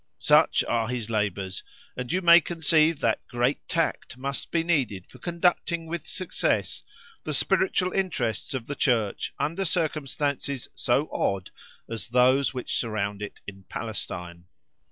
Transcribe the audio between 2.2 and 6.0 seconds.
may conceive that great tact must be needed for conducting